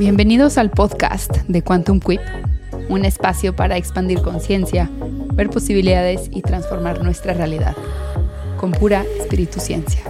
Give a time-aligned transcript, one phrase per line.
[0.00, 2.22] Bienvenidos al podcast de Quantum Quip,
[2.88, 4.88] un espacio para expandir conciencia,
[5.34, 7.76] ver posibilidades y transformar nuestra realidad
[8.56, 10.00] con pura espíritu ciencia.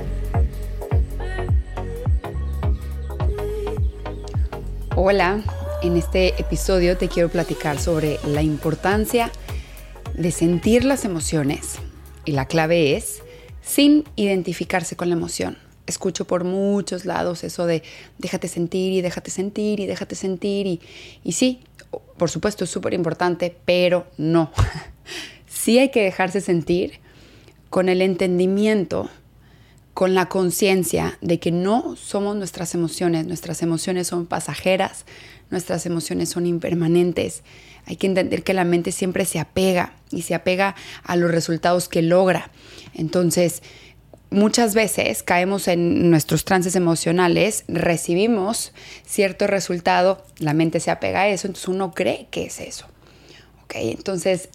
[4.94, 5.42] Hola,
[5.82, 9.32] en este episodio te quiero platicar sobre la importancia
[10.14, 11.80] de sentir las emociones
[12.24, 13.24] y la clave es
[13.60, 15.58] sin identificarse con la emoción
[15.90, 17.82] escucho por muchos lados eso de
[18.18, 20.80] déjate sentir y déjate sentir y déjate sentir y,
[21.22, 21.60] y sí,
[22.16, 24.52] por supuesto es súper importante, pero no.
[25.46, 27.00] sí hay que dejarse sentir
[27.70, 29.08] con el entendimiento,
[29.94, 35.04] con la conciencia de que no somos nuestras emociones, nuestras emociones son pasajeras,
[35.50, 37.42] nuestras emociones son impermanentes.
[37.86, 41.88] Hay que entender que la mente siempre se apega y se apega a los resultados
[41.88, 42.50] que logra.
[42.94, 43.62] Entonces,
[44.30, 48.72] muchas veces caemos en nuestros trances emocionales, recibimos
[49.04, 52.86] cierto resultado, la mente se apega a eso, entonces uno cree que es eso.
[53.64, 53.74] ¿Ok?
[53.76, 54.48] Entonces,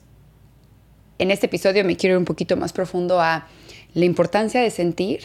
[1.20, 3.48] en este episodio me quiero ir un poquito más profundo a
[3.94, 5.22] la importancia de sentir,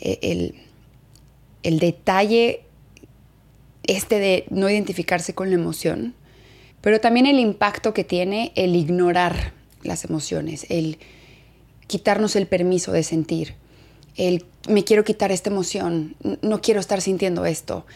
[0.00, 0.54] eh, el,
[1.62, 2.62] el detalle
[3.84, 6.14] este de no identificarse con la emoción,
[6.80, 9.52] pero también el impacto que tiene el ignorar
[9.82, 10.98] las emociones, el
[11.86, 13.54] quitarnos el permiso de sentir
[14.68, 17.86] me quiero quitar esta emoción, no quiero estar sintiendo esto.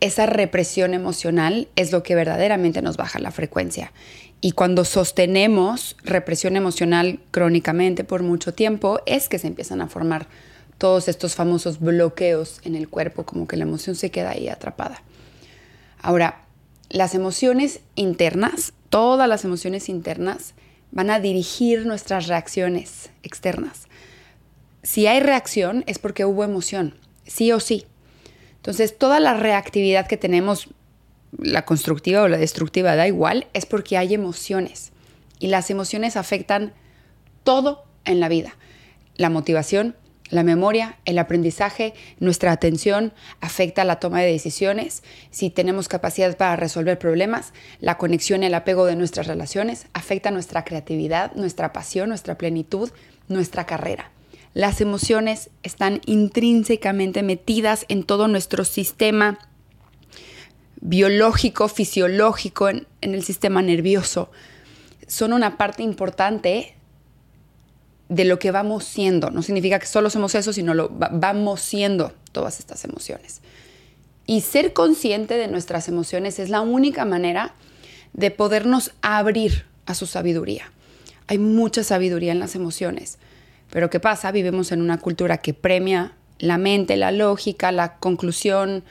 [0.00, 3.92] Esa represión emocional es lo que verdaderamente nos baja la frecuencia.
[4.40, 10.26] Y cuando sostenemos represión emocional crónicamente por mucho tiempo, es que se empiezan a formar
[10.78, 15.02] todos estos famosos bloqueos en el cuerpo, como que la emoción se queda ahí atrapada.
[16.00, 16.46] Ahora,
[16.88, 20.54] las emociones internas, todas las emociones internas,
[20.90, 23.89] van a dirigir nuestras reacciones externas
[24.82, 26.94] si hay reacción es porque hubo emoción,
[27.26, 27.86] sí o sí.
[28.56, 30.68] Entonces, toda la reactividad que tenemos,
[31.38, 34.92] la constructiva o la destructiva, da igual, es porque hay emociones.
[35.38, 36.72] Y las emociones afectan
[37.44, 38.56] todo en la vida.
[39.16, 39.96] La motivación,
[40.30, 46.56] la memoria, el aprendizaje, nuestra atención afecta la toma de decisiones, si tenemos capacidad para
[46.56, 52.10] resolver problemas, la conexión y el apego de nuestras relaciones, afecta nuestra creatividad, nuestra pasión,
[52.10, 52.90] nuestra plenitud,
[53.28, 54.10] nuestra carrera.
[54.52, 59.38] Las emociones están intrínsecamente metidas en todo nuestro sistema
[60.80, 64.30] biológico, fisiológico, en, el sistema nervioso.
[65.06, 66.74] Son una parte importante
[68.08, 69.30] de lo que vamos siendo.
[69.30, 73.42] No significa que solo somos eso, sino lo vamos siendo todas estas emociones.
[74.26, 77.54] Y ser consciente de nuestras emociones es la única manera
[78.12, 80.72] de podernos abrir a su sabiduría.
[81.28, 83.18] Hay mucha sabiduría en las emociones.
[83.70, 84.32] Pero ¿qué pasa?
[84.32, 88.82] Vivimos en una cultura que premia la mente, la lógica, la conclusión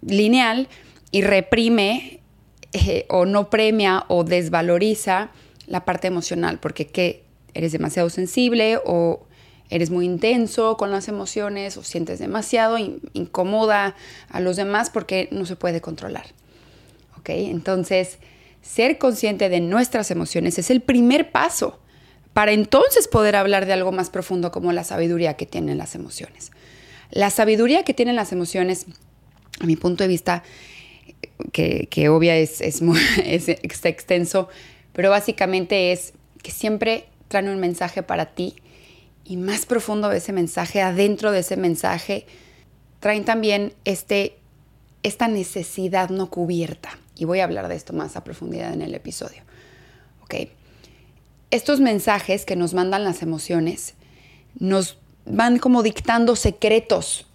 [0.00, 0.68] lineal
[1.10, 2.20] y reprime
[2.72, 5.30] eh, o no premia o desvaloriza
[5.66, 7.24] la parte emocional, porque ¿qué?
[7.54, 9.26] eres demasiado sensible o
[9.70, 13.96] eres muy intenso con las emociones o sientes demasiado incómoda
[14.30, 16.26] a los demás porque no se puede controlar.
[17.18, 17.30] ¿Ok?
[17.30, 18.18] Entonces,
[18.62, 21.80] ser consciente de nuestras emociones es el primer paso
[22.32, 26.52] para entonces poder hablar de algo más profundo como la sabiduría que tienen las emociones.
[27.10, 28.86] La sabiduría que tienen las emociones,
[29.60, 30.42] a mi punto de vista,
[31.52, 32.60] que, obvia es,
[33.84, 34.48] extenso,
[34.92, 36.12] pero básicamente es
[36.42, 38.56] que siempre traen un mensaje para ti
[39.24, 42.26] y más profundo de ese mensaje, adentro de ese mensaje,
[43.00, 44.36] traen también este,
[45.02, 46.98] esta necesidad no cubierta.
[47.14, 49.42] Y voy a hablar de esto más a profundidad en el episodio.
[50.22, 50.48] ¿ok?
[51.50, 53.94] Estos mensajes que nos mandan las emociones
[54.58, 57.26] nos van como dictando secretos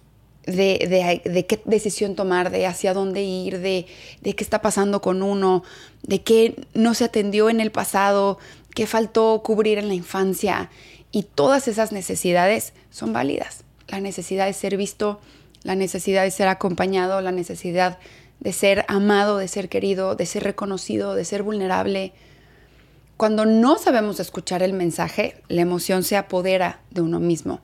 [0.46, 3.86] de, qué decisión tomar, de hacia dónde ir, de,
[4.20, 5.62] de, qué está pasando con uno,
[6.02, 8.38] de qué no se atendió en el pasado,
[8.74, 10.70] qué faltó cubrir en la infancia.
[11.12, 13.64] Y todas esas necesidades son válidas.
[13.88, 15.20] La necesidad de ser visto,
[15.62, 17.98] la necesidad de ser acompañado, la necesidad
[18.40, 22.12] de ser amado, de ser querido, de ser reconocido, de ser vulnerable,
[23.16, 27.60] cuando no sabemos escuchar el mensaje, la emoción se apodera de uno mismo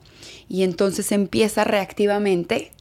[0.47, 2.71] y entonces empieza reactivamente.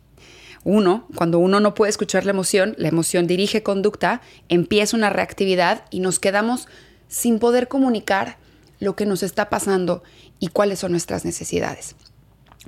[0.63, 5.85] Uno, cuando uno no puede escuchar la emoción, la emoción dirige conducta, empieza una reactividad
[5.91, 6.69] y nos quedamos
[7.09, 8.37] sin poder comunicar
[8.79, 10.03] lo que nos está pasando
[10.39, 11.97] y cuáles son nuestras necesidades.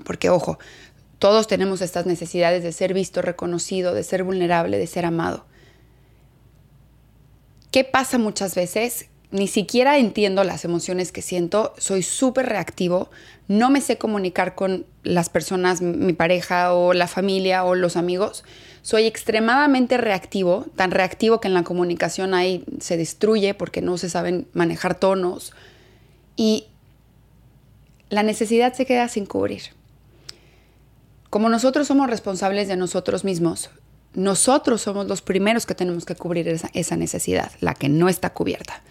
[0.04, 0.58] Porque ojo,
[1.18, 5.46] todos tenemos estas necesidades de ser visto, reconocido, de ser vulnerable, de ser amado.
[7.70, 9.06] ¿Qué pasa muchas veces?
[9.32, 13.10] Ni siquiera entiendo las emociones que siento, soy súper reactivo,
[13.48, 18.44] no me sé comunicar con las personas, mi pareja o la familia o los amigos,
[18.82, 24.10] soy extremadamente reactivo, tan reactivo que en la comunicación ahí se destruye porque no se
[24.10, 25.52] saben manejar tonos
[26.36, 26.66] y
[28.10, 29.62] la necesidad se queda sin cubrir.
[31.30, 33.70] Como nosotros somos responsables de nosotros mismos,
[34.14, 38.82] nosotros somos los primeros que tenemos que cubrir esa, necesidad, la que no está cubierta.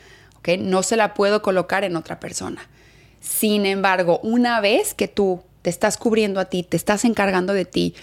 [0.60, 2.68] No se la puedo colocar en otra persona.
[3.20, 7.66] Sin embargo, una vez que tú te estás cubriendo a ti, te estás encargando de
[7.66, 7.94] ti,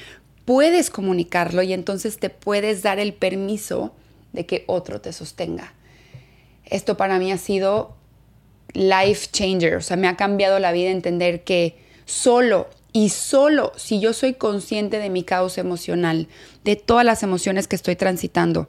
[0.45, 3.93] puedes comunicarlo y entonces te puedes dar el permiso
[4.33, 5.75] de que otro te sostenga.
[6.65, 7.97] Esto para mí ha sido
[8.73, 14.01] life changer, o sea, me ha cambiado la vida entender que solo y solo si
[14.01, 16.29] yo soy consciente de mi causa emocional,
[16.65, 18.69] de todas las emociones que estoy transitando,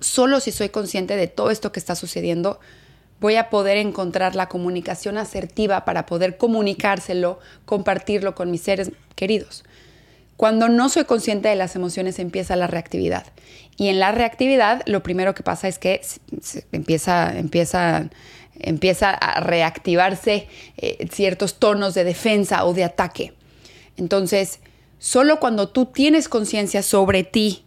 [0.00, 2.60] solo si soy consciente de todo esto que está sucediendo,
[3.20, 9.64] voy a poder encontrar la comunicación asertiva para poder comunicárselo, compartirlo con mis seres queridos.
[10.36, 13.26] Cuando no soy consciente de las emociones empieza la reactividad.
[13.76, 16.00] Y en la reactividad lo primero que pasa es que
[16.70, 18.08] empieza, empieza,
[18.60, 23.32] empieza a reactivarse eh, ciertos tonos de defensa o de ataque.
[23.96, 24.60] Entonces,
[25.00, 27.64] solo cuando tú tienes conciencia sobre ti,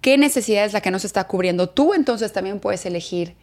[0.00, 3.36] qué necesidad es la que no se está cubriendo, tú entonces también puedes elegir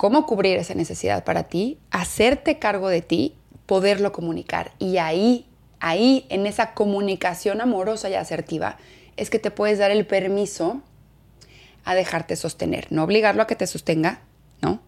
[0.00, 3.34] cómo cubrir esa necesidad para ti, hacerte cargo de ti,
[3.66, 4.72] poderlo comunicar.
[4.78, 5.46] Y ahí,
[5.78, 8.78] ahí, en esa comunicación amorosa y asertiva,
[9.18, 10.80] es que te puedes dar el permiso
[11.84, 12.86] a dejarte sostener.
[12.88, 14.22] No obligarlo a que te sostenga,
[14.62, 14.80] ¿no?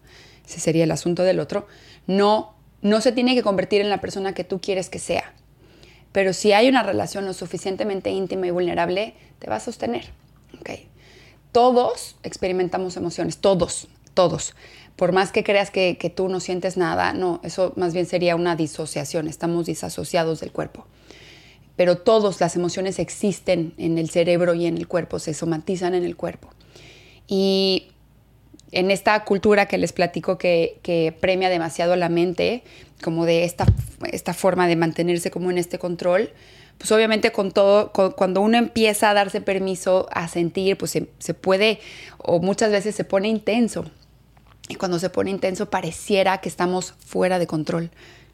[0.47, 1.67] Ese sería el asunto del otro.
[2.07, 5.31] No, no se tiene que convertir en la persona que tú quieres que sea.
[6.11, 10.05] Pero si hay una relación lo suficientemente íntima y vulnerable, te va a sostener.
[10.59, 10.87] ¿okay?
[11.51, 14.55] Todos experimentamos emociones, todos, todos
[14.95, 18.55] por más que creas que, tú no sientes nada, no, eso más bien sería una
[18.55, 20.85] disociación, estamos disasociados del cuerpo.
[21.75, 26.03] Pero todas las emociones existen en el cerebro y en el cuerpo, se somatizan en
[26.03, 26.49] el cuerpo.
[27.27, 27.87] Y
[28.71, 32.63] en esta cultura que les platico que, premia demasiado la mente,
[33.01, 33.65] como de esta,
[34.11, 36.29] esta forma de mantenerse como en este control,
[36.77, 41.33] pues obviamente con todo, cuando uno empieza a darse permiso a sentir, pues se, se,
[41.33, 41.79] puede,
[42.19, 43.85] o muchas veces se pone intenso.
[44.69, 47.91] Y cuando se pone intenso pareciera que estamos fuera de control.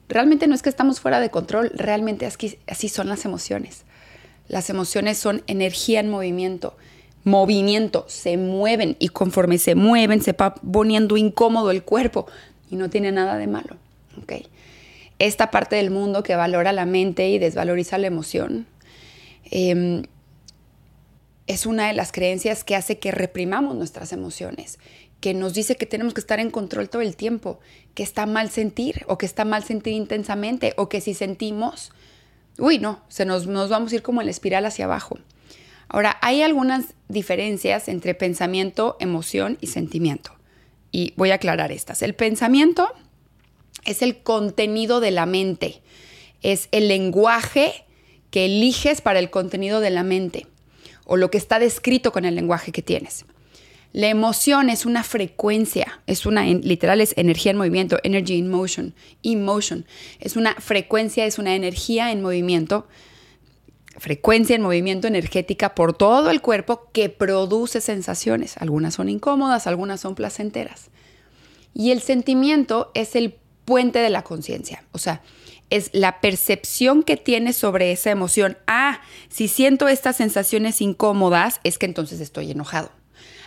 [0.08, 3.84] Realmente no es que estamos fuera de control, realmente así, son las emociones.
[4.48, 6.76] Las emociones son energía en movimiento.
[7.24, 12.26] Movimiento, se mueven y conforme se mueven se va poniendo incómodo el cuerpo
[12.72, 13.76] y no tiene nada de malo.
[14.22, 14.48] ¿okay?
[15.20, 18.66] Esta parte del mundo que valora la mente y desvaloriza la emoción
[19.52, 20.04] em,
[21.46, 24.80] es una de las creencias que hace que reprimamos nuestras emociones
[25.20, 27.60] que nos dice que tenemos que estar en control todo el tiempo,
[27.94, 31.92] que está mal sentir o que está mal sentir intensamente o que si sentimos,
[32.58, 35.20] uy, no, se nos, nos vamos a ir como en la espiral hacia abajo.
[35.90, 40.32] Ahora, hay algunas diferencias entre pensamiento, emoción y sentimiento.
[40.92, 42.02] Y voy a aclarar estas.
[42.02, 42.90] El pensamiento
[43.86, 45.82] es el contenido de la mente,
[46.42, 47.86] es el lenguaje
[48.32, 50.48] que eliges para el contenido de la mente
[51.06, 53.26] o lo que está descrito con el lenguaje que tienes.
[53.92, 58.94] La emoción es una frecuencia, es una, literal es energía en movimiento, energy in motion,
[59.24, 59.86] emotion.
[60.20, 62.88] Es una frecuencia, es una energía en movimiento,
[63.98, 68.58] frecuencia en movimiento energética por todo el cuerpo que produce sensaciones.
[68.58, 70.92] Algunas son incómodas, algunas son placenteras.
[71.74, 75.22] Y el sentimiento es el puente de la conciencia, o sea,
[75.72, 78.58] es la percepción que tienes sobre esa emoción.
[78.66, 82.99] Ah, si siento estas sensaciones incómodas, es que entonces estoy enojado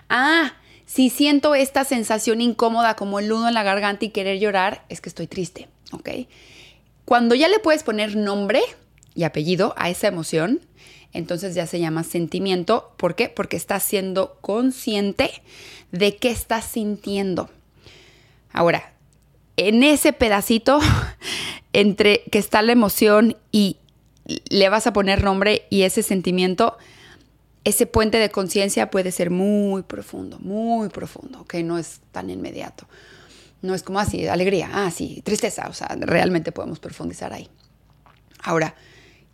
[0.08, 0.54] ah,
[0.86, 5.00] si siento esta sensación incómoda como el nudo en la garganta y querer llorar, es
[5.00, 6.10] que estoy triste, ¿ok?
[7.04, 8.60] Cuando ya le puedes poner nombre
[9.14, 10.60] y apellido a esa emoción,
[11.12, 12.92] entonces ya se llama sentimiento.
[12.96, 13.28] ¿Por qué?
[13.28, 15.30] Porque estás siendo consciente
[15.90, 17.50] de qué estás sintiendo.
[18.52, 18.92] Ahora,
[19.56, 20.80] en ese pedacito
[21.72, 23.76] entre que está la emoción y
[24.48, 26.78] le vas a poner nombre y ese sentimiento,
[27.64, 32.86] ese puente de conciencia puede ser muy profundo, muy profundo, que no es tan inmediato.
[33.60, 37.48] No es como así, alegría, ah, sí, tristeza, o sea, realmente podemos profundizar ahí.
[38.42, 38.74] Ahora,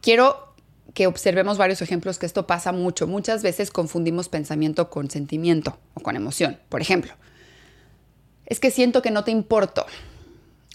[0.03, 0.55] quiero
[0.93, 3.07] que observemos varios ejemplos que esto pasa mucho.
[3.07, 6.59] Muchas veces confundimos pensamiento con sentimiento o con emoción.
[6.69, 7.13] Por ejemplo,
[8.45, 9.87] es que siento que no te importo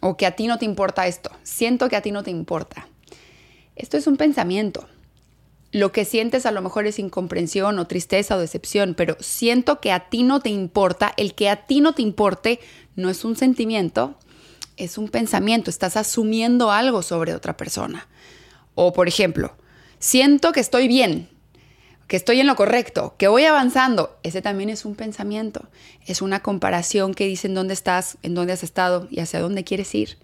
[0.01, 1.31] o que a ti no te importa esto.
[1.43, 2.88] Siento que a ti no te importa.
[3.75, 4.88] Esto es un pensamiento
[5.73, 9.91] lo que sientes a lo mejor es incomprensión o tristeza o decepción, pero siento que
[9.91, 12.59] a ti no te importa, el que a ti no te importe
[12.95, 14.15] no es un sentimiento,
[14.77, 18.07] es un pensamiento, estás asumiendo algo sobre otra persona.
[18.75, 19.55] O por ejemplo,
[19.97, 21.27] siento que estoy bien,
[22.05, 25.69] que estoy en lo correcto, que voy avanzando, ese también es un pensamiento,
[26.05, 29.63] es una comparación que dice en dónde estás, en dónde has estado y hacia dónde
[29.63, 30.19] quieres ir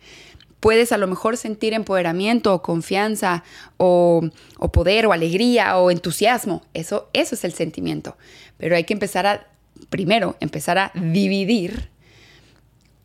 [0.59, 3.43] puedes a lo mejor sentir empoderamiento o confianza
[3.77, 4.29] o,
[4.71, 6.63] poder o alegría o entusiasmo.
[6.73, 8.17] Eso, eso es el sentimiento.
[8.57, 9.47] Pero hay que empezar a,
[9.89, 11.89] primero, empezar a dividir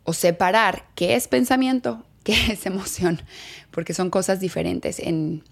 [0.03, 3.21] o separar qué es pensamiento, qué es emoción,
[3.71, 4.99] porque son cosas diferentes.
[4.99, 5.43] En,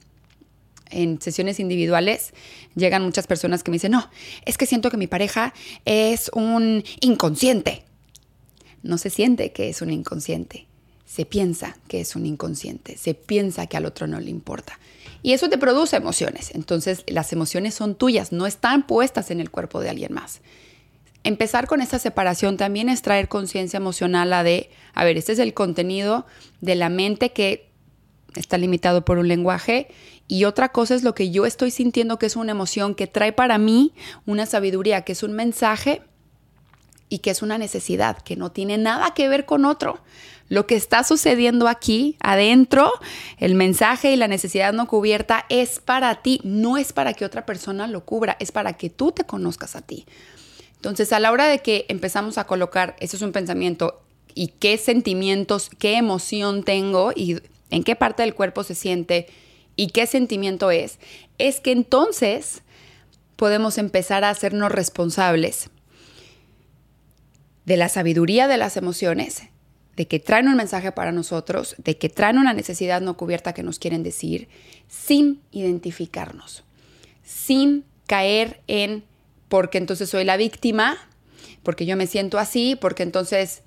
[0.90, 2.34] en sesiones individuales
[2.76, 4.10] llegan muchas personas que me dicen, no,
[4.46, 5.54] es que siento que mi pareja
[5.86, 7.84] es un inconsciente.
[8.84, 10.68] No se siente que es un inconsciente
[11.14, 14.80] se piensa que es un inconsciente, se piensa que al otro no le importa.
[15.22, 16.50] Y eso te produce emociones.
[16.56, 20.42] Entonces las emociones son tuyas, no están puestas en el cuerpo de alguien más.
[21.24, 25.38] Empezar con esa separación también es traer conciencia emocional a de, a ver, este es
[25.38, 26.26] el contenido
[26.62, 27.70] de la mente que
[28.36, 29.90] está limitado por un lenguaje
[30.28, 33.34] y otra cosa es lo que yo estoy sintiendo que es una emoción que trae
[33.34, 33.94] para mí
[34.26, 36.02] una sabiduría, que es un mensaje
[37.14, 40.00] y que es una necesidad, que no tiene nada que ver con otro.
[40.50, 42.92] Lo que está sucediendo aquí adentro,
[43.38, 47.46] el mensaje y la necesidad no cubierta es para ti, no es para que otra
[47.46, 50.08] persona lo cubra, es para que tú te conozcas a ti.
[50.78, 54.02] Entonces, a la hora de que empezamos a colocar, eso es un pensamiento,
[54.34, 57.38] y qué sentimientos, qué emoción tengo y
[57.70, 59.28] en qué parte del cuerpo se siente
[59.76, 60.98] y qué sentimiento es,
[61.38, 62.64] es que entonces
[63.36, 65.70] podemos empezar a hacernos responsables
[67.66, 69.44] de la sabiduría de las emociones
[69.96, 73.64] de que traen un mensaje para nosotros, de que traen una necesidad no cubierta que
[73.64, 74.50] nos quieren decir,
[74.88, 76.64] sin identificarnos,
[77.24, 79.04] sin caer en
[79.50, 80.98] porque entonces soy la víctima,
[81.62, 83.62] porque yo me siento así, porque entonces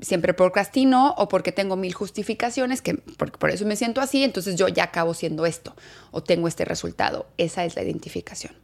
[0.00, 4.56] siempre procrastino o porque tengo mil justificaciones, que por, por eso me siento así, entonces
[4.56, 5.76] yo ya acabo siendo esto
[6.10, 7.28] o tengo este resultado.
[7.38, 8.54] Esa es la identificación.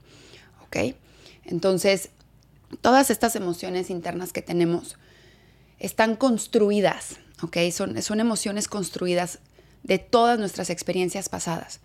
[0.64, 0.96] ¿Ok?
[1.44, 2.10] Entonces,
[2.80, 4.96] todas estas emociones internas que tenemos,
[5.78, 7.58] están construidas, ¿ok?
[7.72, 9.40] Son, son emociones construidas
[9.82, 11.80] de todas nuestras experiencias pasadas.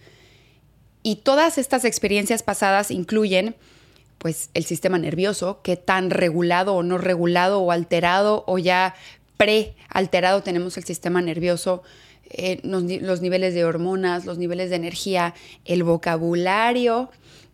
[1.03, 3.55] Y todas estas experiencias pasadas incluyen
[4.17, 8.93] pues el sistema nervioso, qué tan regulado o no regulado o alterado o ya
[9.38, 11.81] pre-alterado tenemos el sistema nervioso,
[12.29, 15.33] eh, los, los, niveles de hormonas, los niveles de energía,
[15.65, 17.09] el vocabulario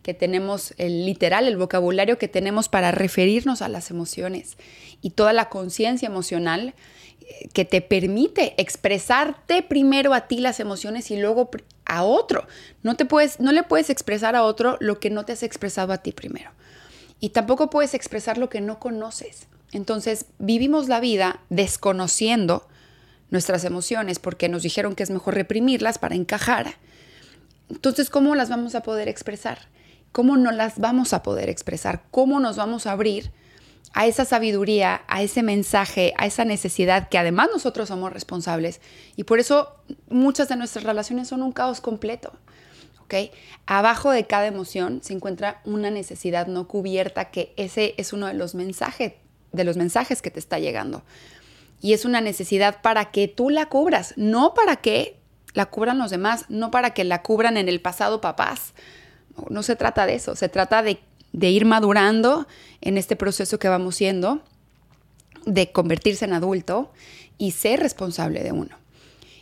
[0.08, 4.56] que tenemos, el literal, el vocabulario que tenemos para referirnos a las emociones
[5.02, 6.72] y toda la conciencia emocional
[7.20, 11.50] eh, que te permite expresarte primero a ti las emociones y luego
[11.84, 12.46] a otro.
[12.82, 15.92] No, te puedes, no le puedes expresar a otro lo que no te has expresado
[15.92, 16.52] a ti primero.
[17.20, 19.46] Y tampoco puedes expresar lo que no conoces.
[19.72, 22.66] Entonces vivimos la vida desconociendo
[23.28, 26.76] nuestras emociones porque nos dijeron que es mejor reprimirlas para encajar.
[27.68, 29.68] Entonces, ¿cómo las vamos a poder expresar?
[30.12, 32.02] ¿Cómo no las vamos a poder expresar?
[32.10, 33.32] ¿Cómo nos vamos a abrir
[33.92, 38.80] a esa sabiduría, a ese mensaje, a esa necesidad que además nosotros somos responsables.
[39.16, 39.74] Y por eso
[40.08, 42.32] muchas de nuestras relaciones son un caos completo.
[43.02, 43.32] ¿ok?
[43.66, 48.34] Abajo de cada emoción se encuentra una necesidad no cubierta que ese es uno de
[48.34, 49.14] los mensajes,
[49.52, 51.02] de los mensajes que te está llegando.
[51.80, 55.18] Y es una necesidad para que tú la cubras, no para que
[55.54, 58.74] la cubran los demás, no para que la cubran en el pasado papás.
[59.50, 60.98] No se trata de eso, se trata de
[61.50, 62.46] ir madurando
[62.80, 64.42] en este proceso que vamos siendo,
[65.46, 66.92] de convertirse en adulto
[67.38, 68.76] y ser responsable de uno.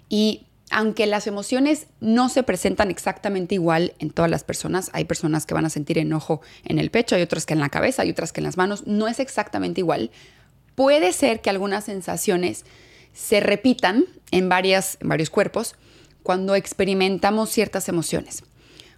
[0.09, 5.47] Y aunque las emociones no se presentan exactamente igual en todas las personas, hay personas
[5.47, 8.11] que van a sentir enojo en el pecho, hay otras que en la cabeza, hay
[8.11, 10.11] otras que en las manos, no es exactamente igual.
[10.75, 12.65] Puede ser que algunas sensaciones
[13.15, 14.99] se repitan en varios
[15.31, 15.76] cuerpos
[16.23, 18.43] cuando experimentamos ciertas emociones.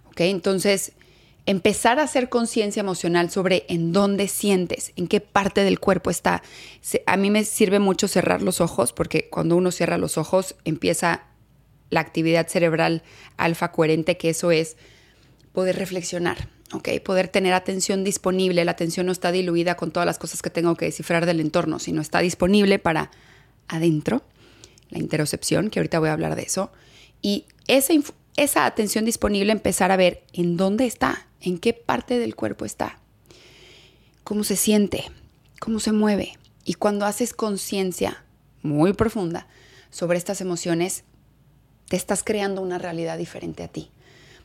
[0.09, 0.21] ¿Ok?
[0.21, 0.93] Entonces,
[1.45, 6.43] empezar a hacer conciencia emocional sobre en dónde sientes, en qué parte del cuerpo está.
[7.07, 11.23] A mí me sirve mucho cerrar los ojos porque cuando uno cierra los ojos empieza
[11.89, 13.01] la actividad cerebral
[13.37, 14.77] alfa coherente, que eso es
[15.51, 16.89] poder reflexionar, ¿ok?
[17.03, 18.63] Poder tener atención disponible.
[18.63, 21.79] La atención no está diluida con todas las cosas que tengo que descifrar del entorno,
[21.79, 23.09] sino está disponible para
[23.67, 24.21] adentro,
[24.89, 26.71] la interocepción, que ahorita voy a hablar de eso.
[27.21, 27.93] Y esa,
[28.43, 32.99] esa atención disponible empezar a ver en dónde está, en qué parte del cuerpo está,
[34.23, 35.11] cómo se siente,
[35.59, 36.37] cómo se mueve.
[36.63, 38.23] Y cuando haces conciencia
[38.61, 39.47] muy profunda
[39.89, 41.03] sobre estas emociones,
[41.89, 43.91] te estás creando una realidad diferente a ti.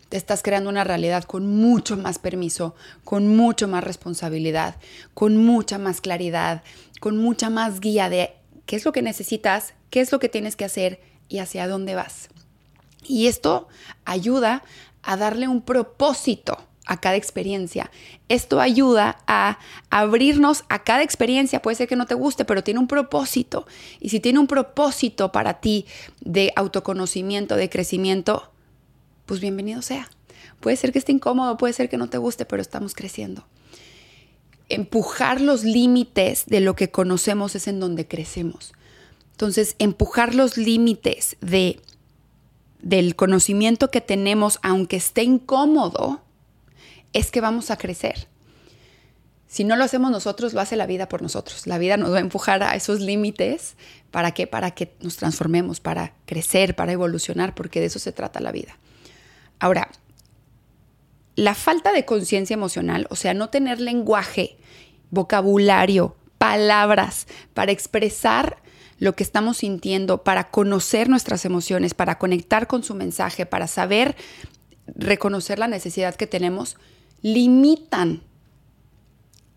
[0.08, 2.74] te estás creando una realidad con mucho más permiso,
[3.04, 4.76] con mucho más responsabilidad,
[5.12, 6.62] con mucha más claridad,
[7.00, 8.32] con mucha más guía de
[8.66, 11.94] qué es lo que necesitas, qué es lo que tienes que hacer y hacia dónde
[11.94, 12.28] vas.
[13.04, 13.68] Y esto
[14.04, 14.62] ayuda
[15.02, 17.90] a darle un propósito a cada experiencia.
[18.28, 19.58] Esto ayuda a
[19.90, 21.62] abrirnos a cada experiencia.
[21.62, 23.66] Puede ser que no te guste, pero tiene un propósito.
[24.00, 25.86] Y si tiene un propósito para ti
[26.20, 28.50] de autoconocimiento, de crecimiento,
[29.26, 30.10] pues bienvenido sea.
[30.60, 33.46] Puede ser que esté incómodo, puede ser que no te guste, pero estamos creciendo.
[34.68, 38.72] Empujar los límites de lo que conocemos es en donde crecemos.
[39.32, 41.80] Entonces, empujar los límites de,
[42.84, 46.20] del conocimiento que tenemos, aunque esté incómodo,
[47.14, 48.28] es que vamos a crecer.
[49.46, 51.66] Si no lo hacemos nosotros, lo hace la vida por nosotros.
[51.66, 53.76] La vida nos va a empujar a esos límites.
[54.10, 54.46] ¿Para qué?
[54.46, 58.76] Para que nos transformemos, para crecer, para evolucionar, porque de eso se trata la vida.
[59.60, 59.88] Ahora,
[61.36, 64.58] la falta de conciencia emocional, o sea, no tener lenguaje,
[65.10, 68.58] vocabulario, palabras para expresar
[68.98, 74.16] lo que estamos sintiendo, para conocer nuestras emociones, para conectar con su mensaje, para saber
[74.86, 76.76] reconocer la necesidad que tenemos,
[77.22, 78.22] limitan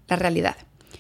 [0.08, 0.56] la realidad,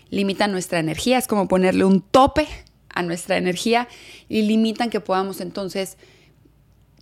[0.09, 2.47] limitan nuestra energía, es como ponerle un tope
[2.89, 3.87] a nuestra energía
[4.27, 5.97] y limitan que podamos entonces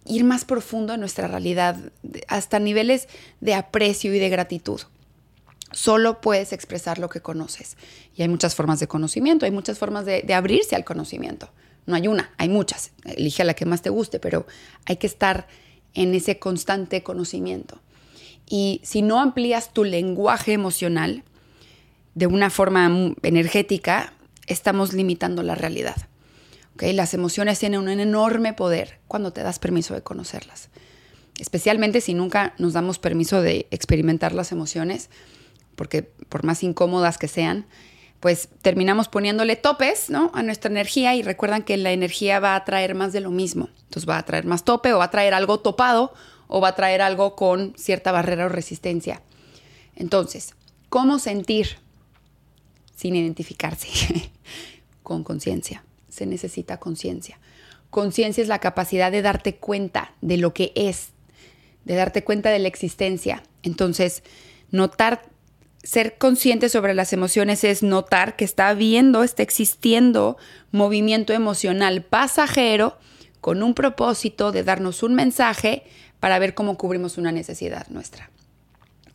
[0.05, 1.77] ir más profundo en nuestra realidad,
[2.27, 3.07] hasta niveles
[3.41, 4.81] de aprecio y de gratitud.
[5.71, 7.75] Solo puedes expresar lo que conoces.
[8.15, 11.49] Y hay muchas formas de conocimiento, hay muchas formas de, abrirse al conocimiento.
[11.85, 12.91] No hay una, hay muchas.
[13.03, 14.45] Elige la que más te guste, pero
[14.85, 15.47] hay que estar
[15.93, 17.79] en ese constante conocimiento.
[18.47, 21.23] Y si no amplías tu lenguaje emocional
[22.13, 24.13] de una forma energética,
[24.47, 25.95] estamos limitando la realidad.
[26.75, 26.93] ¿Okay?
[26.93, 30.69] Las emociones tienen un enorme poder cuando te das permiso de conocerlas.
[31.39, 35.09] Especialmente si nunca nos damos permiso de experimentar las emociones,
[35.75, 37.65] porque por más incómodas que sean,
[38.19, 40.31] pues terminamos poniéndole topes ¿no?
[40.33, 43.69] a nuestra energía y recuerdan que la energía va a traer más de lo mismo.
[43.83, 46.13] Entonces va a traer más tope o va a traer algo topado
[46.47, 49.21] o va a traer algo con cierta barrera o resistencia.
[49.95, 50.55] Entonces,
[50.89, 51.77] ¿cómo sentir
[52.95, 53.89] sin identificarse?
[55.03, 55.85] con conciencia.
[56.09, 57.39] Se necesita conciencia.
[57.89, 61.09] Conciencia es la capacidad de darte cuenta de lo que es,
[61.85, 63.43] de darte cuenta de la existencia.
[63.63, 64.23] Entonces,
[64.71, 65.21] notar,
[65.85, 70.35] ser consciente sobre las emociones es notar que está habiendo, está existiendo
[70.71, 72.97] movimiento emocional pasajero
[73.39, 75.83] con un propósito de darnos un mensaje
[76.19, 78.31] para ver cómo cubrimos una necesidad nuestra.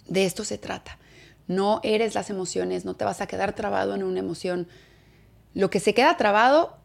[0.06, 0.98] De esto se trata.
[1.48, 4.68] No eres las emociones, no te vas a quedar trabado en una emoción.
[5.54, 6.76] Lo que se queda trabado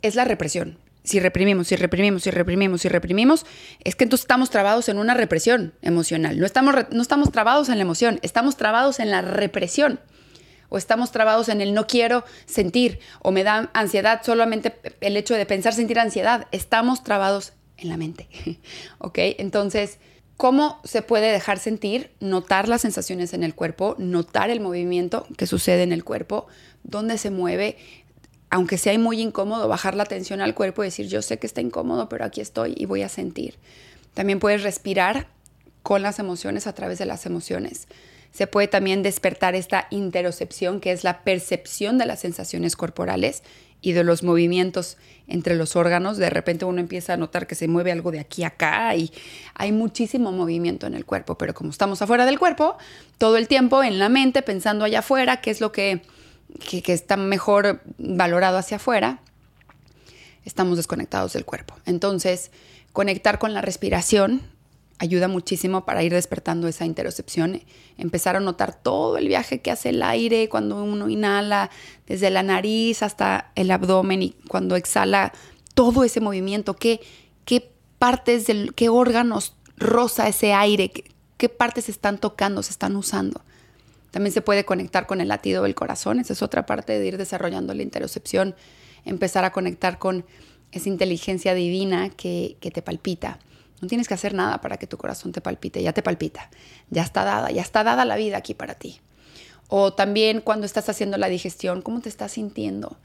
[0.00, 0.78] es la represión.
[1.04, 3.44] Si reprimimos, si reprimimos, si reprimimos, si reprimimos,
[3.84, 6.40] es que entonces estamos trabados en una represión emocional.
[6.40, 10.00] No estamos, no estamos trabados en la emoción, estamos trabados en la represión.
[10.70, 15.34] O estamos trabados en el no quiero sentir, o me da ansiedad solamente el hecho
[15.34, 16.48] de pensar sentir ansiedad.
[16.52, 18.26] Estamos trabados en la mente.
[18.98, 19.18] ¿Ok?
[19.38, 19.98] Entonces,
[20.38, 22.12] ¿cómo se puede dejar sentir?
[22.18, 26.46] Notar las sensaciones en el cuerpo, notar el movimiento que sucede en el cuerpo,
[26.82, 27.76] dónde se mueve,
[28.54, 31.60] aunque sea muy incómodo, bajar la atención al cuerpo y decir, yo sé que está
[31.60, 33.56] incómodo, pero aquí estoy y voy a sentir.
[34.14, 35.26] También puedes respirar
[35.82, 37.88] con las emociones a través de las emociones.
[38.30, 43.42] Se puede también despertar esta interocepción, que es la percepción de las sensaciones corporales
[43.80, 46.16] y de los movimientos entre los órganos.
[46.16, 49.10] De repente uno empieza a notar que se mueve algo de aquí a acá y
[49.54, 52.78] hay muchísimo movimiento en el cuerpo, pero como estamos afuera del cuerpo,
[53.18, 56.02] todo el tiempo en la mente, pensando allá afuera, qué es lo que,
[56.58, 59.20] que está mejor valorado hacia afuera,
[60.44, 61.74] estamos desconectados del cuerpo.
[61.86, 62.50] Entonces,
[62.92, 64.42] conectar con la respiración
[64.98, 67.60] ayuda muchísimo para ir despertando esa interocepción,
[67.98, 71.70] empezar a notar todo el viaje que hace el aire cuando uno inhala,
[72.06, 75.32] desde la nariz hasta el abdomen y cuando exhala,
[75.74, 77.00] todo ese movimiento, qué,
[77.44, 82.70] qué partes, del, qué órganos roza ese aire, qué, qué partes se están tocando, se
[82.70, 83.42] están usando.
[84.14, 87.18] También se puede conectar con el latido del corazón, esa es otra parte de ir
[87.18, 88.54] desarrollando la interocepción,
[89.04, 90.24] empezar a conectar con
[90.70, 93.40] esa inteligencia divina que, que te palpita
[93.80, 96.48] no tienes que hacer nada para que tu corazón te palpite, ya te palpita,
[96.90, 99.00] ya está dada, ya está dada la vida aquí para ti.
[99.66, 102.96] O también cuando estás haciendo la digestión, ¿cómo te estás sintiendo?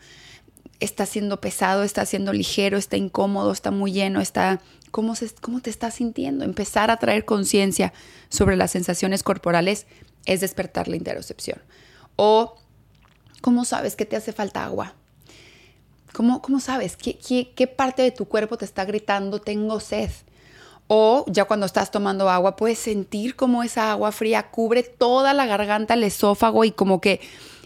[0.79, 1.81] ¿Está siendo pesado?
[1.81, 2.77] ¿Está siendo ligero?
[2.77, 3.51] ¿Está incómodo?
[3.51, 4.21] ¿Está muy lleno?
[4.21, 4.61] ¿Está...
[4.91, 6.45] ¿Cómo, se, ¿Cómo te estás sintiendo?
[6.45, 7.91] Empezar a traer conciencia
[8.29, 9.87] sobre las sensaciones corporales
[10.29, 11.59] es despertar la interocepción.
[12.15, 12.55] O,
[13.41, 14.93] ¿cómo sabes que te hace falta agua?
[16.13, 16.95] ¿Cómo, cómo sabes?
[16.95, 20.11] ¿Qué, qué, parte de tu cuerpo te está gritando tengo sed?
[20.87, 25.47] O ya cuando estás tomando agua, puedes sentir como esa agua fría cubre toda la
[25.47, 27.21] garganta, el esófago y como que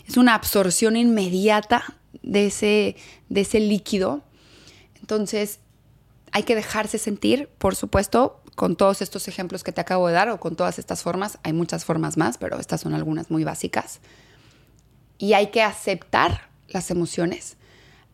[0.08, 1.84] es una absorción inmediata
[2.22, 2.96] de ese,
[3.28, 4.24] de ese líquido.
[5.02, 5.60] Entonces,
[6.32, 10.30] hay que dejarse sentir, por supuesto, con todos estos ejemplos que te acabo de dar
[10.30, 11.40] o con todas estas formas.
[11.44, 14.00] Hay muchas formas más, pero estas son algunas muy básicas.
[15.18, 17.58] Y hay que aceptar las emociones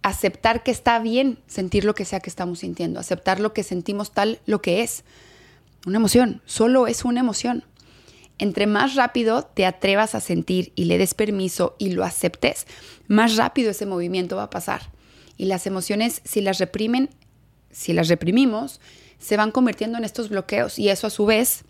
[0.02, 4.12] aceptar que está bien sentir lo que sea que estamos sintiendo, aceptar lo que sentimos
[4.12, 5.04] tal lo que es.
[5.86, 7.66] Una emoción, solo es una emoción.
[8.38, 12.68] Entre más rápido te atrevas a sentir y le des permiso y lo aceptes,
[13.08, 14.92] más rápido ese movimiento va a pasar.
[15.36, 17.10] Y las emociones, si las reprimen,
[17.72, 18.80] si las reprimimos,
[19.20, 21.66] se van convirtiendo en estos bloqueos y eso a su vez,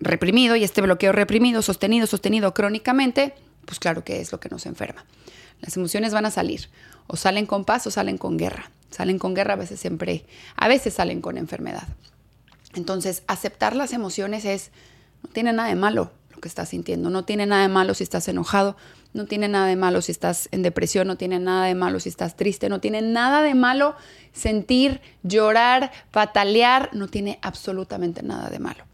[0.00, 3.34] reprimido y este bloqueo reprimido, sostenido, sostenido crónicamente,
[3.64, 5.04] pues claro que es lo que nos enferma.
[5.60, 6.68] Las emociones van a salir.
[7.06, 8.70] O salen con paz o salen con guerra.
[8.90, 10.24] Salen con guerra a veces siempre,
[10.56, 11.88] a veces salen con enfermedad.
[12.74, 14.70] Entonces, aceptar las emociones es,
[15.22, 18.28] no tiene nada de malo que estás sintiendo, no tiene nada de malo si estás
[18.28, 18.76] enojado,
[19.12, 22.08] no tiene nada de malo si estás en depresión, no tiene nada de malo si
[22.08, 23.96] estás triste, no tiene nada de malo
[24.32, 28.84] sentir, llorar, patalear, no tiene absolutamente nada de malo.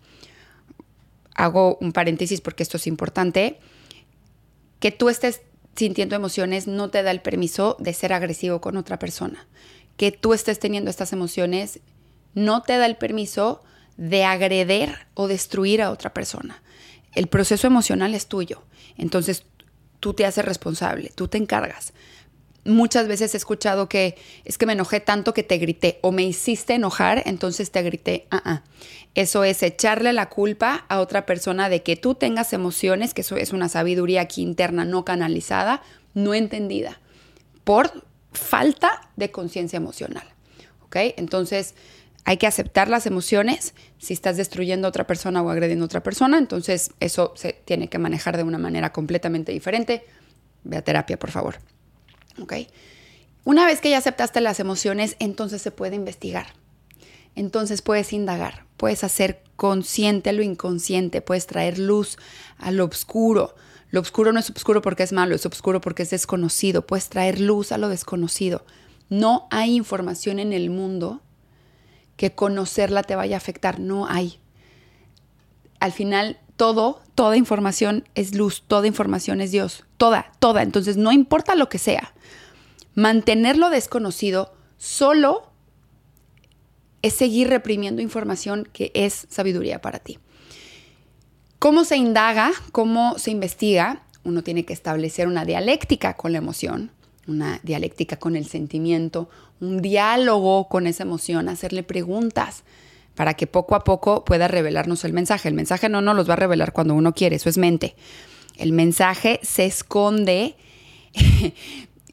[1.34, 3.58] Hago un paréntesis porque esto es importante.
[4.78, 5.42] Que tú estés
[5.74, 9.46] sintiendo emociones no te da el permiso de ser agresivo con otra persona.
[9.96, 11.80] Que tú estés teniendo estas emociones
[12.34, 13.62] no te da el permiso
[13.96, 16.62] de agreder o destruir a otra persona.
[17.14, 18.62] El proceso emocional es tuyo.
[18.96, 19.44] Entonces
[20.00, 21.92] tú te haces responsable, tú te encargas
[22.64, 26.22] muchas veces he escuchado que es que me enojé tanto que te grité o me
[26.22, 28.26] hiciste enojar, entonces te grité.
[28.30, 28.62] Ah, ah.
[29.14, 33.36] Eso es echarle la culpa a otra persona de que tú tengas emociones, que eso
[33.36, 35.82] es una sabiduría aquí interna no canalizada,
[36.14, 37.00] no entendida,
[37.64, 40.26] por falta de conciencia emocional.
[40.84, 40.96] ¿Ok?
[41.16, 41.74] Entonces
[42.24, 43.74] hay que aceptar las emociones.
[43.98, 47.88] Si estás destruyendo a otra persona o agrediendo a otra persona, entonces eso se tiene
[47.88, 50.04] que manejar de una manera completamente diferente.
[50.64, 51.56] Ve a terapia, por favor.
[52.40, 52.54] ¿Ok?
[53.44, 56.46] Una vez que ya aceptaste las emociones, entonces se puede investigar.
[57.34, 62.16] Entonces puedes indagar, puedes hacer consciente lo inconsciente, puedes traer luz
[62.58, 63.54] a lo oscuro.
[63.90, 66.86] Lo oscuro no es oscuro porque es malo, es oscuro porque es desconocido.
[66.86, 68.64] Puedes traer luz a lo desconocido.
[69.10, 71.20] No hay información en el mundo
[72.16, 74.38] que conocerla te vaya a afectar, no hay.
[75.80, 80.62] Al final, todo, toda información es luz, toda información es Dios, toda, toda.
[80.62, 82.14] Entonces, no importa lo que sea,
[82.94, 85.50] mantenerlo desconocido solo
[87.02, 90.18] es seguir reprimiendo información que es sabiduría para ti.
[91.58, 92.52] ¿Cómo se indaga?
[92.72, 94.02] ¿Cómo se investiga?
[94.22, 96.92] Uno tiene que establecer una dialéctica con la emoción,
[97.26, 99.28] una dialéctica con el sentimiento,
[99.60, 102.64] un diálogo con esa emoción, hacerle preguntas
[103.14, 105.48] para que poco a poco pueda revelarnos el mensaje.
[105.48, 107.94] El mensaje no nos los va a revelar cuando uno quiere, eso es mente.
[108.56, 110.56] El mensaje se esconde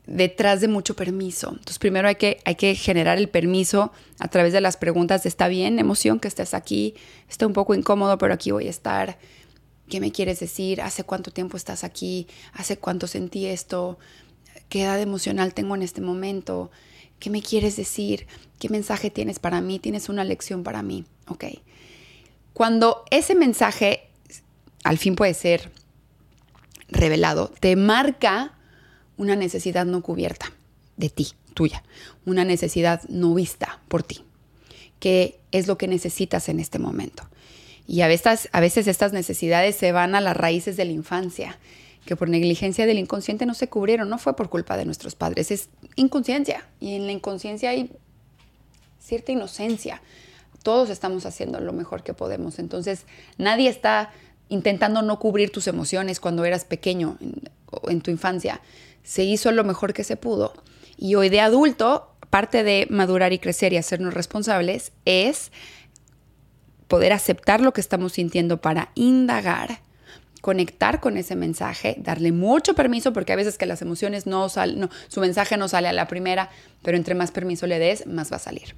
[0.06, 1.50] detrás de mucho permiso.
[1.50, 5.30] Entonces, primero hay que, hay que generar el permiso a través de las preguntas de
[5.30, 6.96] está bien, emoción, que estés aquí,
[7.30, 9.18] está un poco incómodo, pero aquí voy a estar.
[9.90, 10.82] ¿Qué me quieres decir?
[10.82, 12.28] ¿Hace cuánto tiempo estás aquí?
[12.54, 14.00] ¿Hace cuánto sentí esto?
[14.70, 16.72] ¿Qué edad emocional tengo en este momento?
[17.20, 18.28] ¿Qué me quieres decir?
[18.60, 19.80] ¿Qué mensaje tienes para mí?
[19.80, 21.06] ¿Tienes una lección para mí?
[21.28, 21.46] Ok.
[22.54, 24.12] Cuando ese mensaje
[24.84, 25.72] al fin puede ser
[26.90, 28.54] revelado, te marca
[29.18, 30.52] una necesidad no cubierta
[30.98, 31.84] de ti, tuya,
[32.26, 34.24] una necesidad no vista por ti,
[35.00, 37.28] que es lo que necesitas en este momento.
[37.88, 41.60] Y a veces, a veces estas necesidades se van a las raíces de la infancia,
[42.06, 45.52] que por negligencia del inconsciente no se cubrieron, no fue por culpa de nuestros padres,
[45.52, 46.68] es inconsciencia.
[46.80, 47.92] Y en la inconsciencia hay
[49.00, 50.02] cierta inocencia.
[50.64, 52.60] Todos estamos haciendo lo mejor que podemos.
[52.60, 53.06] Entonces,
[53.38, 54.12] nadie está
[54.50, 57.18] intentando no cubrir tus emociones cuando eras pequeño
[57.88, 58.62] en tu infancia
[59.04, 60.54] se hizo lo mejor que se pudo.
[60.98, 65.52] Y hoy de adulto, parte de madurar y crecer y hacernos responsables es
[66.88, 69.82] poder aceptar lo que estamos sintiendo para indagar,
[70.42, 74.90] conectar con ese mensaje, darle mucho permiso, porque a veces que las emociones no salen,
[75.08, 76.50] su mensaje no sale a la primera,
[76.82, 78.76] pero entre más permiso le des, más va a salir.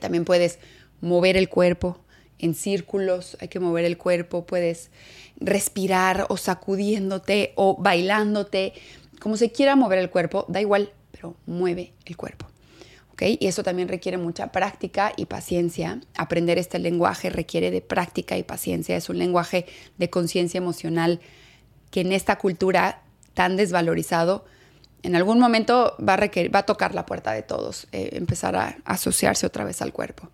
[0.00, 0.58] También puedes
[1.00, 1.98] mover el cuerpo
[2.38, 4.90] en círculos, hay que mover el cuerpo, puedes
[5.38, 8.72] respirar o sacudiéndote o bailándote,
[9.20, 12.46] como se quiera mover el cuerpo, da igual, pero mueve el cuerpo.
[13.20, 16.00] Y eso también requiere mucha práctica y paciencia.
[16.16, 18.96] Aprender este lenguaje requiere de práctica y paciencia.
[18.96, 19.66] Es un lenguaje
[19.98, 21.20] de conciencia emocional
[21.90, 23.02] que en esta cultura
[23.34, 24.44] tan desvalorizado,
[25.02, 28.56] en algún momento va a, requerir, va a tocar la puerta de todos, eh, empezar
[28.56, 30.30] a asociarse otra vez al cuerpo.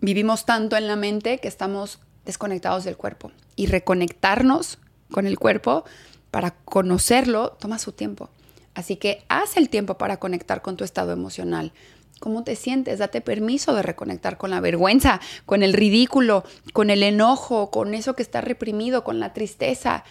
[0.00, 3.32] vivimos tanto en la mente que estamos desconectados del cuerpo.
[3.56, 4.78] Y reconectarnos
[5.10, 5.84] con el cuerpo
[6.30, 8.28] para conocerlo toma su tiempo.
[8.76, 11.72] Así que haz el tiempo para conectar con tu estado emocional.
[12.20, 12.98] ¿Cómo te sientes?
[12.98, 18.14] Date permiso de reconectar con la vergüenza, con el ridículo, con el enojo, con eso
[18.14, 20.04] que está reprimido, con la tristeza.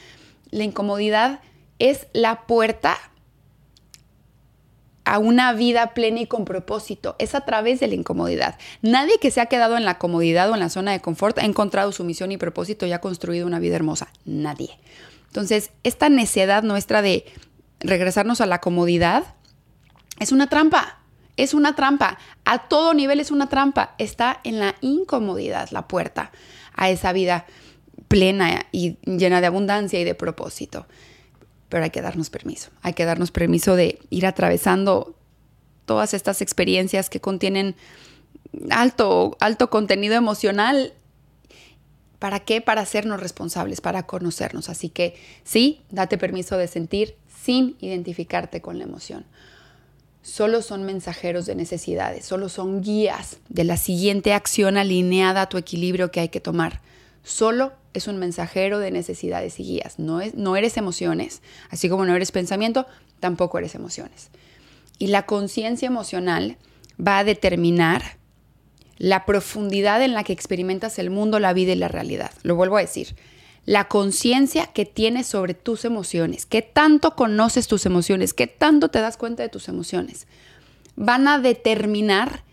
[0.49, 1.41] La incomodidad
[1.77, 2.97] es la puerta
[5.03, 7.15] a una vida plena y con propósito.
[7.19, 8.57] Es a través de la incomodidad.
[8.81, 11.45] Nadie que se ha quedado en la comodidad o en la zona de confort ha
[11.45, 14.07] encontrado su misión y propósito y ha construido una vida hermosa.
[14.25, 14.71] Nadie.
[15.27, 17.25] Entonces, esta necedad nuestra de
[17.79, 19.23] regresarnos a la comodidad
[20.19, 20.99] es una trampa.
[21.37, 22.17] Es una trampa.
[22.45, 23.95] A todo nivel es una trampa.
[23.97, 26.31] Está en la incomodidad la puerta
[26.73, 27.45] a esa vida
[28.07, 30.85] plena y llena de abundancia y de propósito
[31.69, 32.69] pero hay que darnos permiso.
[32.81, 35.15] Hay que darnos permiso de ir atravesando
[35.85, 37.75] todas estas experiencias que contienen
[38.69, 40.93] alto, alto contenido emocional.
[42.19, 42.61] ¿Para qué?
[42.61, 44.69] Para hacernos responsables, para conocernos.
[44.69, 49.23] Así que sí, date permiso de sentir sin identificarte con la emoción.
[50.23, 55.59] Solo son mensajeros de necesidades, solo son guías de la siguiente acción alineada a tu
[55.59, 56.81] equilibrio que hay que tomar.
[57.23, 59.99] Solo es un mensajero de necesidades y guías.
[59.99, 62.87] No, es, no eres emociones, así como no eres pensamiento,
[63.19, 64.29] tampoco eres emociones.
[64.97, 66.57] Y la conciencia emocional
[66.99, 68.17] va a determinar
[68.97, 72.31] la profundidad en la que experimentas el mundo, la vida y la realidad.
[72.41, 73.15] Lo vuelvo a decir.
[73.65, 79.01] La conciencia que tienes sobre tus emociones, qué tanto conoces tus emociones, qué tanto te
[79.01, 80.27] das cuenta de tus emociones,
[80.95, 82.43] van a determinar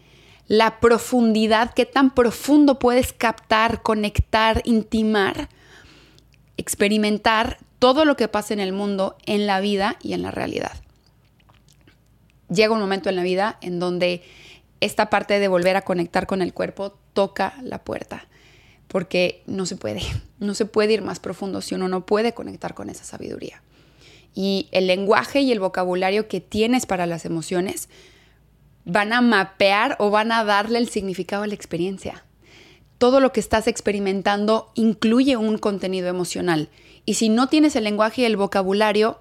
[0.49, 5.49] la profundidad, qué tan profundo puedes captar, conectar, intimar,
[6.57, 10.73] experimentar todo lo que pasa en el mundo, en la vida y en la realidad.
[12.49, 14.23] Llega un momento en la vida en donde
[14.81, 18.27] esta parte de volver a conectar con el cuerpo toca la puerta,
[18.93, 20.03] porque no se puede,
[20.39, 23.63] no se puede ir más profundo si uno no puede conectar con esa sabiduría.
[24.35, 27.89] Y el lenguaje y el vocabulario que tienes para las emociones
[28.85, 32.25] van a mapear o van a darle el significado a la experiencia.
[32.99, 36.69] Todo lo que estás experimentando incluye un contenido emocional.
[37.07, 39.21] Y si no tienes el lenguaje y el vocabulario,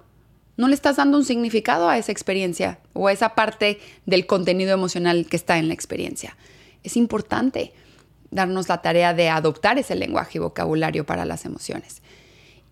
[0.58, 4.72] no le estás dando un significado a esa experiencia o a esa parte del contenido
[4.72, 6.36] emocional que está en la experiencia.
[6.82, 7.72] Es importante
[8.32, 12.02] darnos la tarea de adoptar ese lenguaje y vocabulario para las emociones.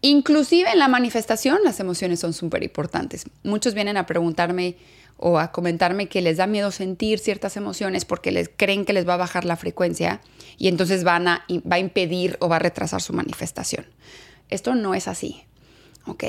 [0.00, 3.26] Inclusive en la manifestación las emociones son súper importantes.
[3.44, 4.76] Muchos vienen a preguntarme,
[5.22, 9.06] o a comentarme que les da miedo sentir ciertas emociones porque les creen que les
[9.06, 10.22] va a bajar la frecuencia
[10.56, 13.84] y entonces van a, va a impedir o va a retrasar su manifestación.
[14.48, 15.42] Esto no es así,
[16.06, 16.24] ¿ok?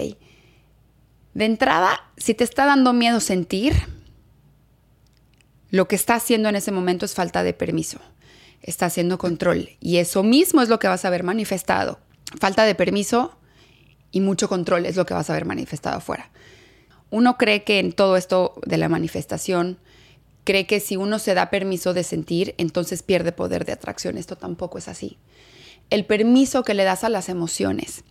[1.34, 3.74] De entrada, si te está dando miedo sentir,
[5.70, 8.00] lo que está haciendo en ese momento es falta de permiso,
[8.62, 12.00] está haciendo control y eso mismo es lo que vas a ver manifestado.
[12.39, 13.38] Falta de permiso
[14.12, 16.32] y mucho control es lo que vas a ver manifestado afuera
[17.12, 19.78] uno cree que en todo esto de la manifestación,
[20.43, 24.17] cree que si uno se da permiso de sentir, entonces pierde poder de atracción.
[24.17, 25.17] Esto tampoco es así.
[25.89, 28.04] El permiso que le das a las emociones,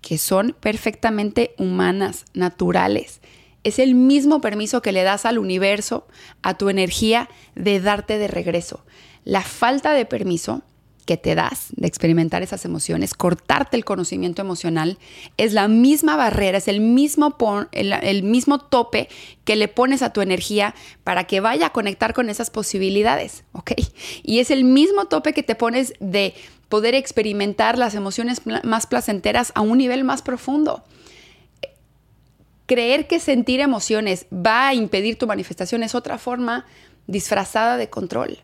[0.00, 3.20] que son perfectamente humanas, naturales,
[3.62, 6.06] es el mismo permiso que le das al universo,
[6.42, 8.84] a tu energía, de darte de regreso.
[9.26, 10.62] La falta de permiso
[11.04, 14.98] que te das de experimentar esas emociones, cortarte el conocimiento emocional,
[15.36, 17.36] es la misma barrera, es el mismo,
[17.72, 19.08] el, mismo tope
[19.44, 23.72] que le pones a tu energía para que vaya a conectar con esas posibilidades, ¿ok?
[24.22, 26.32] Y es el mismo tope que te pones de
[26.68, 30.84] poder experimentar las emociones más placenteras a un nivel más profundo.
[32.66, 36.64] Creer que sentir emociones va a impedir tu manifestación es otra forma
[37.08, 38.38] disfrazada de control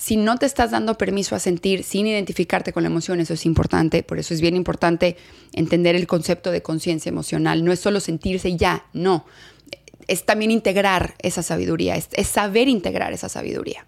[0.00, 3.44] si no te estás dando permiso a sentir sin identificarte con la emoción, eso es
[3.44, 5.18] importante, por eso es bien importante
[5.52, 7.62] entender el concepto de conciencia emocional.
[7.66, 9.26] No es solo sentirse ya, no.
[10.06, 13.84] Es también integrar esa sabiduría, es, saber integrar esa sabiduría.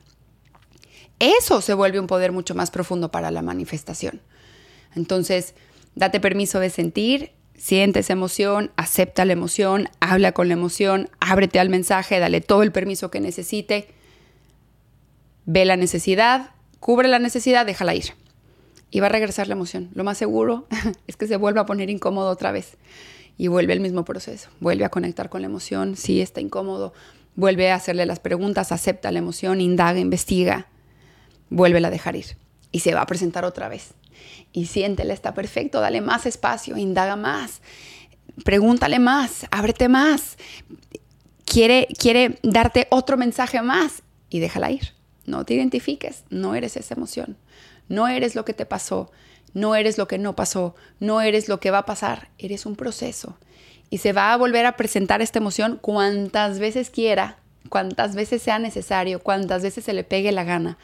[1.19, 4.21] Eso se vuelve un poder mucho más profundo para la manifestación.
[4.95, 5.55] Entonces,
[5.95, 11.59] date permiso de sentir, siente esa emoción, acepta la emoción, habla con la emoción, ábrete
[11.59, 13.89] al mensaje, dale todo el permiso que necesite
[15.47, 16.51] ve la necesidad,
[16.81, 18.15] cubre la necesidad, déjala ir.
[18.91, 19.91] Y va a regresar la emoción.
[19.95, 20.67] Lo más seguro
[21.07, 22.77] es que se vuelva a poner incómodo otra vez.
[23.39, 24.51] Y vuelve el mismo proceso.
[24.61, 25.97] Vuelve a conectar con la emoción.
[25.97, 26.93] Si está incómodo,
[27.35, 30.67] vuelve a hacerle las preguntas, acepta la emoción, indaga, investiga.
[31.49, 32.37] Vuelve a dejar ir.
[32.71, 33.95] Y se va a presentar otra vez.
[34.53, 37.63] Y siéntele, está perfecto, dale más espacio, indaga más.
[38.45, 40.37] Pregúntale más, ábrete más.
[41.47, 45.02] Quiere, quiere darte otro mensaje más y déjala ir
[45.33, 47.39] No te identifiques, no eres esa emoción,
[47.89, 49.11] no eres lo que te pasó,
[49.55, 52.77] no eres lo que no pasó, no eres lo que va a pasar, eres un
[52.77, 53.39] proceso.
[53.89, 57.39] Y se va a volver a presentar esta emoción cuantas veces quiera,
[57.71, 60.77] cuantas veces sea necesario, cuantas veces se le pegue la gana,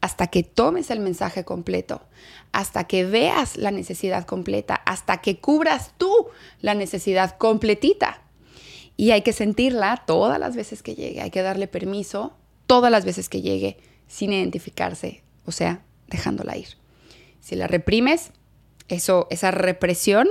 [0.00, 2.02] hasta que tomes el mensaje completo,
[2.52, 6.28] hasta que veas la necesidad completa, hasta que cubras tú
[6.60, 8.22] la necesidad completita.
[8.96, 12.36] Y hay que sentirla todas las veces que llegue, hay que darle permiso
[12.68, 16.68] todas las veces que llegue sin identificarse, o sea, dejándola ir.
[17.40, 18.32] Si la reprimes,
[18.88, 20.26] eso, esa represión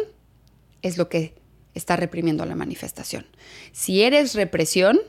[0.82, 1.36] es lo que
[1.74, 3.28] está reprimiendo la manifestación.
[3.72, 5.00] Si eres represión,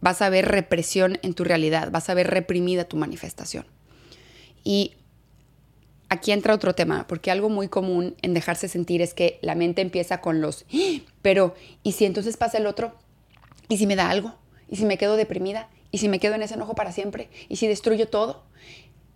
[0.00, 3.66] vas a ver represión en tu realidad, vas a ver reprimida tu manifestación.
[4.64, 4.94] Y
[6.08, 9.82] aquí entra otro tema, porque algo muy común en dejarse sentir es que la mente
[9.82, 11.00] empieza con los, ¡Ah!
[11.22, 12.94] pero, ¿y si entonces pasa el otro?
[13.68, 14.34] ¿Y si me da algo?
[14.68, 15.68] ¿Y si me quedo deprimida?
[15.90, 17.28] ¿Y si me quedo en ese enojo para siempre?
[17.48, 18.42] ¿Y si destruyo todo?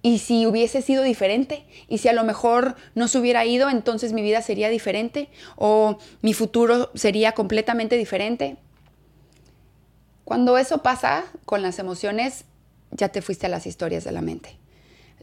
[0.02, 1.64] ¿Y si hubiese sido diferente?
[1.88, 5.28] ¿Y si a lo mejor no se hubiera ido, entonces mi vida sería diferente?
[5.56, 8.56] ¿O mi futuro sería completamente diferente?
[10.24, 12.44] Cuando eso pasa con las emociones,
[12.90, 14.56] ya te fuiste a las historias de la mente.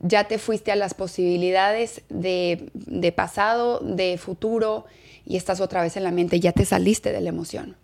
[0.02, 4.86] Ya te fuiste a las posibilidades de, pasado, de futuro,
[5.26, 7.76] y estás otra vez en la mente, ya te saliste de la emoción.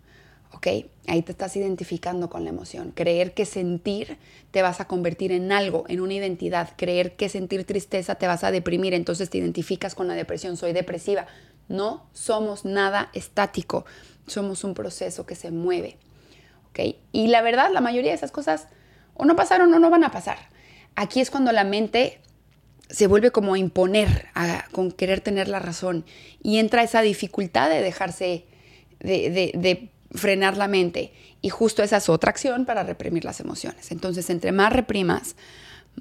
[0.56, 0.66] ¿Ok?
[1.06, 2.90] Ahí te estás identificando con la emoción.
[2.92, 4.16] Creer que sentir
[4.50, 6.70] te vas a convertir en algo, en una identidad.
[6.76, 10.56] Creer que sentir tristeza te vas a deprimir, entonces te identificas con la depresión.
[10.56, 11.26] Soy depresiva.
[11.68, 13.84] No somos nada estático,
[14.26, 15.98] somos un proceso que se mueve,
[16.70, 16.96] ¿ok?
[17.12, 18.68] Y la verdad, la mayoría de esas cosas
[19.14, 20.38] o no pasaron o no van a pasar.
[20.94, 22.20] Aquí es cuando la mente
[22.88, 24.28] se vuelve como a imponer,
[24.72, 26.06] con querer tener la razón,
[26.40, 28.46] y entra esa dificultad de dejarse,
[29.00, 31.12] de, de frenar la mente.
[31.42, 33.90] Y justo esa es otra acción para reprimir las emociones.
[33.92, 35.36] Entonces, entre más reprimas,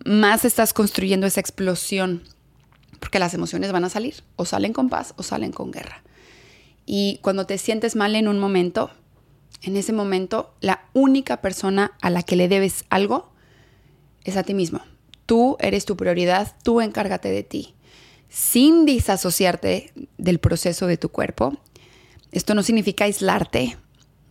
[0.03, 2.23] más estás construyendo esa explosión,
[2.99, 6.03] porque las emociones van a salir, o salen con paz o salen con guerra.
[6.85, 8.91] Y cuando te sientes mal en un momento,
[9.61, 13.31] en ese momento, la única persona a la que le debes algo
[14.23, 14.81] es a ti mismo.
[15.25, 17.73] Tú eres tu prioridad, tú encárgate de ti,
[18.29, 21.57] sin disasociarte del proceso de tu cuerpo.
[22.31, 23.77] Esto no significa aislarte,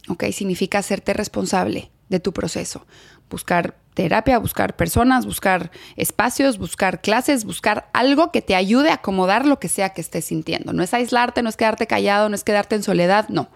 [0.08, 0.24] ¿ok?
[0.32, 2.86] Significa hacerte responsable de tu proceso.
[3.30, 9.46] Buscar terapia, buscar personas, buscar espacios, buscar clases, buscar algo que te ayude a acomodar
[9.46, 10.72] lo que sea que estés sintiendo.
[10.72, 13.48] No es aislarte, no es quedarte callado, no es quedarte en soledad, no.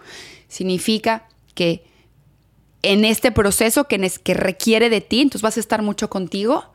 [0.47, 1.83] Significa que
[2.81, 6.71] en este proceso que, que requiere de ti, entonces vas a estar mucho contigo,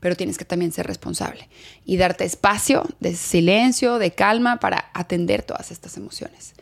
[0.00, 1.48] pero tienes que también ser responsable
[1.84, 6.54] y darte espacio de silencio, de calma para atender todas estas emociones.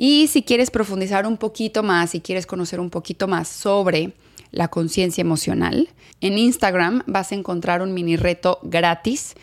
[0.00, 4.12] Y si quieres profundizar un poquito más, si quieres conocer un poquito más sobre
[4.52, 5.88] la conciencia emocional,
[6.20, 9.34] en Instagram vas a encontrar un mini reto gratis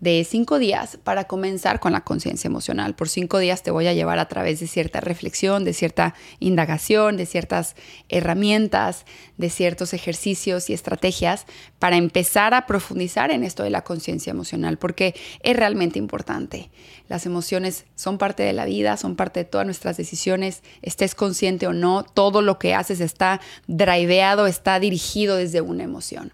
[0.00, 2.94] de cinco días para comenzar con la conciencia emocional.
[2.94, 7.18] Por cinco días te voy a llevar a través de cierta reflexión, de cierta indagación,
[7.18, 7.76] de ciertas
[8.08, 9.04] herramientas,
[9.36, 11.44] de ciertos ejercicios y estrategias
[11.78, 16.70] para empezar a profundizar en esto de la conciencia emocional, porque es realmente importante.
[17.08, 21.66] Las emociones son parte de la vida, son parte de todas nuestras decisiones, estés consciente
[21.66, 26.32] o no, todo lo que haces está driveado, está dirigido desde una emoción.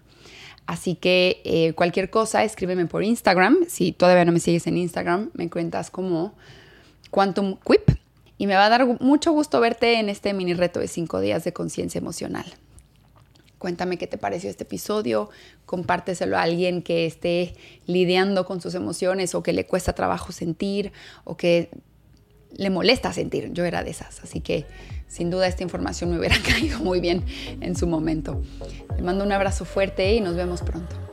[0.67, 3.65] Así que eh, cualquier cosa, escríbeme por Instagram.
[3.69, 6.35] Si todavía no me sigues en Instagram, me cuentas como
[7.09, 7.97] Quantum Quip.
[8.37, 11.43] Y me va a dar mucho gusto verte en este mini reto de cinco días
[11.45, 12.45] de conciencia emocional.
[13.57, 15.31] Cuéntame qué te pareció este episodio,
[15.65, 17.55] compárteselo a alguien que esté
[17.87, 20.91] lidiando con sus emociones o que le cuesta trabajo sentir
[21.23, 21.69] o que
[22.51, 23.51] le molesta sentir.
[23.53, 24.65] Yo era de esas, así que
[25.07, 27.23] sin duda esta información me hubiera caído muy bien
[27.61, 28.41] en su momento.
[28.95, 31.06] Te mando un abrazo fuerte y nos vemos pronto.